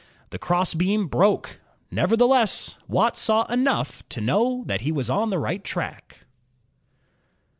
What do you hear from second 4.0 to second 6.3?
to know that he was on the right track.